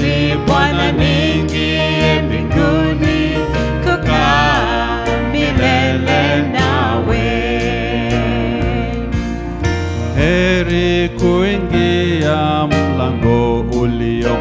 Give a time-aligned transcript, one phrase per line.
[0.00, 3.36] safi Bwana, niingie mbinguni
[3.84, 7.30] kukaa milele nawe.
[10.16, 14.36] Heri kuingia mlango ulio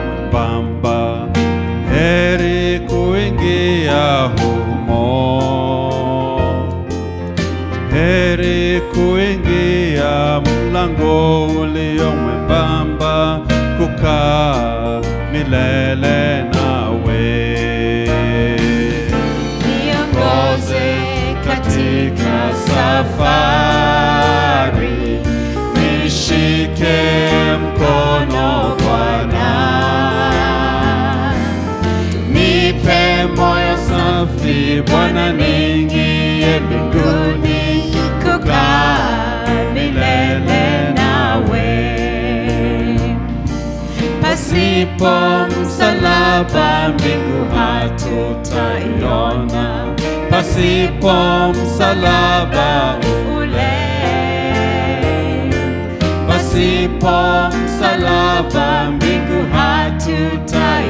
[12.12, 13.40] mwembamba,
[13.78, 15.02] kukaa
[15.44, 16.29] milele
[44.50, 45.14] pasipo
[45.62, 48.86] msalaba mbingu hatutaiona,
[50.30, 51.14] pasipo
[51.54, 52.96] msalaba
[53.38, 53.78] ule,
[56.28, 57.18] pasipo
[57.66, 60.90] msalaba mbingu hatutaiona.